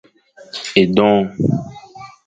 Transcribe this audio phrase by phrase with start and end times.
[0.81, 1.23] Edong.